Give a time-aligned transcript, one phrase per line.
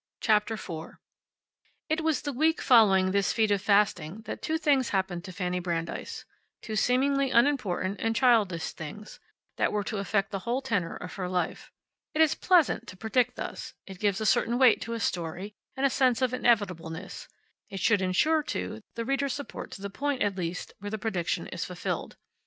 [0.19, 0.99] CHAPTER FOUR
[1.87, 5.59] It was the week following this feat of fasting that two things happened to Fanny
[5.59, 6.25] Brandeis
[6.63, 9.19] two seemingly unimportant and childish things
[9.57, 11.71] that were to affect the whole tenor of her life.
[12.15, 13.75] It is pleasant to predict thus.
[13.85, 17.27] It gives a certain weight to a story and a sense of inevitableness.
[17.69, 21.45] It should insure, too, the readers's support to the point, at least, where the prediction
[21.49, 22.17] is fulfilled.